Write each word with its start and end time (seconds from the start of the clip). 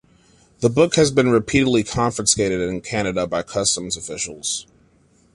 The 0.61 0.69
book 0.71 0.95
has 0.95 1.11
been 1.11 1.29
repeatedly 1.29 1.83
confiscated 1.83 2.59
in 2.59 2.81
Canada 2.81 3.27
by 3.27 3.43
customs 3.43 3.95
officials. 3.95 4.65